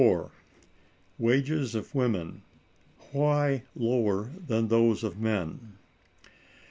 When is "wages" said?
1.19-1.75